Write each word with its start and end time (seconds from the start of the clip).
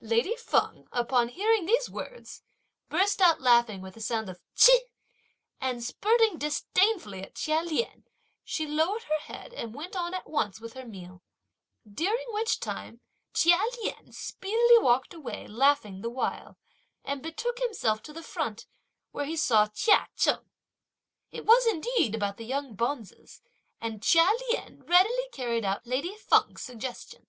Lady 0.00 0.36
Feng, 0.36 0.86
upon 0.92 1.28
hearing 1.30 1.66
these 1.66 1.90
words, 1.90 2.44
burst 2.88 3.20
out 3.20 3.40
laughing 3.40 3.80
with 3.80 3.96
a 3.96 4.00
sound 4.00 4.30
of 4.30 4.38
Ch'ih, 4.54 4.78
and 5.60 5.82
spurting 5.82 6.38
disdainfully 6.38 7.20
at 7.20 7.34
Chia 7.34 7.62
Lien, 7.62 8.04
she 8.44 8.64
lowered 8.64 9.02
her 9.02 9.18
head 9.18 9.52
and 9.52 9.74
went 9.74 9.96
on 9.96 10.14
at 10.14 10.30
once 10.30 10.60
with 10.60 10.74
her 10.74 10.86
meal; 10.86 11.20
during 11.84 12.26
which 12.28 12.60
time 12.60 13.00
Chia 13.34 13.58
Lien 13.82 14.12
speedily 14.12 14.78
walked 14.78 15.12
away 15.12 15.48
laughing 15.48 16.00
the 16.00 16.08
while, 16.10 16.56
and 17.04 17.20
betook 17.20 17.58
himself 17.58 18.00
to 18.04 18.12
the 18.12 18.22
front, 18.22 18.66
where 19.10 19.24
he 19.24 19.34
saw 19.36 19.66
Chia 19.66 20.06
Cheng. 20.16 20.48
It 21.32 21.44
was, 21.44 21.66
indeed, 21.66 22.14
about 22.14 22.36
the 22.36 22.46
young 22.46 22.76
bonzes, 22.76 23.42
and 23.80 24.00
Chia 24.00 24.30
Lien 24.48 24.84
readily 24.84 25.28
carried 25.32 25.64
out 25.64 25.84
lady 25.88 26.16
Feng's 26.18 26.62
suggestion. 26.62 27.26